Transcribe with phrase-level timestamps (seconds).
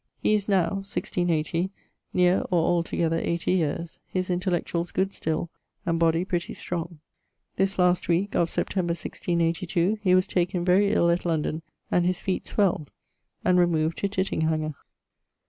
[0.17, 1.69] He is now (1680)
[2.11, 5.51] neer or altogether 80 yeares, his intellectualls good still,
[5.85, 6.97] and body pretty strong.
[7.55, 8.75] This last weeke of Sept.
[8.75, 11.61] 1682, he was taken very ill at London,
[11.91, 12.89] and his feet swelled;
[13.45, 14.73] and removed to Tittinghanger.